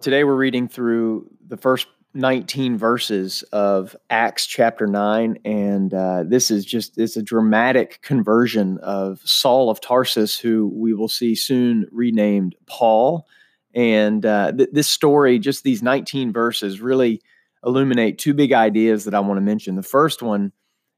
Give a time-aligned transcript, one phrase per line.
[0.00, 5.38] Today we're reading through the first 19 verses of Acts chapter 9.
[5.44, 10.94] And uh, this is just, it's a dramatic conversion of Saul of Tarsus, who we
[10.94, 13.26] will see soon renamed Paul.
[13.74, 17.20] And uh, th- this story, just these 19 verses, really
[17.62, 19.76] illuminate two big ideas that I want to mention.
[19.76, 20.52] The first one,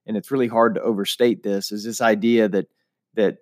[0.07, 2.69] and it's really hard to overstate this, is this idea that
[3.15, 3.39] that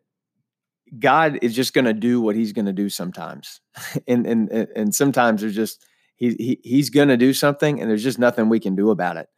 [0.98, 3.60] God is just going to do what He's going to do sometimes,
[4.08, 5.84] and and and sometimes there's just
[6.16, 9.16] he, he He's going to do something, and there's just nothing we can do about
[9.16, 9.28] it.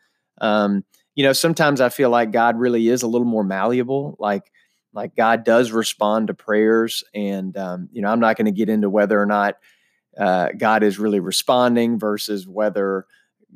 [0.41, 0.85] Um,
[1.15, 4.51] you know, sometimes I feel like God really is a little more malleable, like
[4.95, 8.69] like God does respond to prayers, and um, you know, I'm not going to get
[8.69, 9.57] into whether or not
[10.19, 13.07] uh, God is really responding versus whether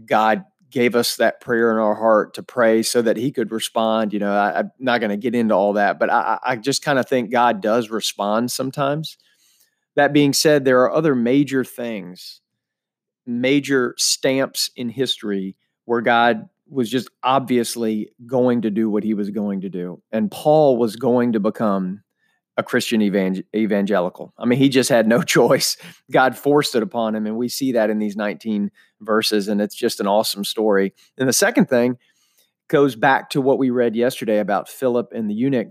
[0.04, 4.12] God gave us that prayer in our heart to pray so that he could respond.
[4.12, 6.82] You know, I, am not going to get into all that, but I, I just
[6.82, 9.16] kind of think God does respond sometimes.
[9.94, 12.40] That being said, there are other major things,
[13.26, 19.30] major stamps in history where God was just obviously going to do what he was
[19.30, 20.02] going to do.
[20.10, 22.02] And Paul was going to become
[22.56, 24.32] a Christian evangel- evangelical.
[24.38, 25.76] I mean, he just had no choice.
[26.10, 27.26] God forced it upon him.
[27.26, 29.48] And we see that in these 19 verses.
[29.48, 30.94] And it's just an awesome story.
[31.18, 31.98] And the second thing
[32.68, 35.68] goes back to what we read yesterday about Philip and the eunuch.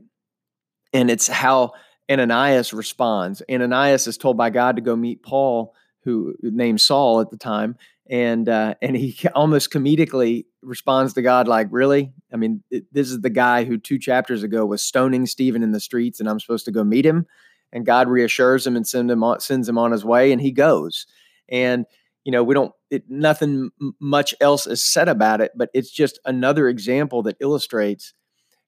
[0.93, 1.73] And it's how
[2.09, 3.41] Ananias responds.
[3.51, 7.75] Ananias is told by God to go meet Paul, who named Saul at the time.
[8.09, 12.13] And uh, and he almost comedically responds to God like, "Really?
[12.31, 15.79] I mean, this is the guy who two chapters ago was stoning Stephen in the
[15.79, 17.25] streets, and I'm supposed to go meet him."
[17.71, 20.51] And God reassures him and send him on, sends him on his way, and he
[20.51, 21.07] goes.
[21.49, 21.85] And
[22.23, 22.73] you know, we don't.
[22.89, 28.13] It, nothing much else is said about it, but it's just another example that illustrates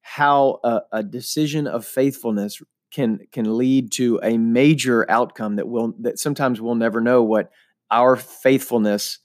[0.02, 5.94] how a, a decision of faithfulness can can lead to a major outcome that will
[6.00, 7.52] that sometimes we'll never know what
[7.92, 9.20] our faithfulness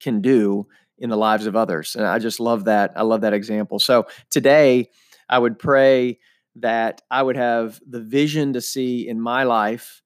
[0.00, 0.66] can do
[0.98, 1.94] in the lives of others.
[1.94, 2.92] And I just love that.
[2.96, 3.78] I love that example.
[3.78, 4.90] So today,
[5.28, 6.18] I would pray
[6.56, 10.02] that I would have the vision to see in my life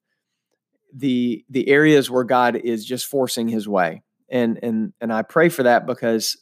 [0.93, 4.03] the the areas where God is just forcing his way.
[4.29, 6.37] And and and I pray for that because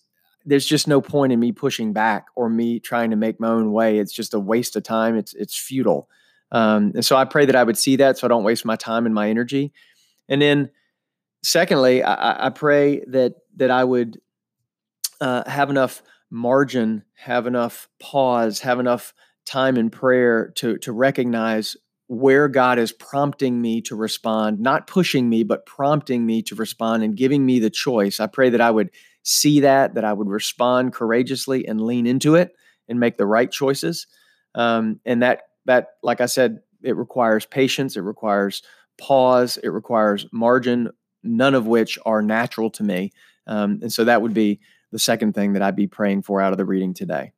[0.46, 3.72] there's just no point in me pushing back or me trying to make my own
[3.72, 3.98] way.
[3.98, 5.16] It's just a waste of time.
[5.16, 6.08] It's it's futile.
[6.50, 8.76] Um, and so I pray that I would see that so I don't waste my
[8.76, 9.72] time and my energy.
[10.30, 10.70] And then
[11.42, 14.20] secondly, I, I pray that that I would
[15.20, 19.14] uh, have enough margin, have enough pause, have enough
[19.46, 21.76] time in prayer to to recognize
[22.08, 27.02] where God is prompting me to respond, not pushing me, but prompting me to respond
[27.02, 28.18] and giving me the choice.
[28.18, 28.90] I pray that I would
[29.22, 32.56] see that, that I would respond courageously and lean into it
[32.88, 34.06] and make the right choices.
[34.54, 38.62] Um, and that that, like I said, it requires patience, it requires
[38.98, 40.90] pause, it requires margin,
[41.22, 43.12] none of which are natural to me.
[43.48, 44.60] Um, and so that would be
[44.92, 47.32] the second thing that I'd be praying for out of the reading today.